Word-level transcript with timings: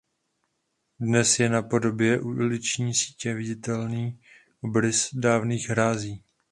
Dodnes 0.99 1.39
je 1.39 1.49
na 1.49 1.61
podobě 1.61 2.21
uliční 2.21 2.95
sítě 2.95 3.33
viditelný 3.33 4.19
obrys 4.61 5.09
dávných 5.13 5.69
hrází. 5.69 6.23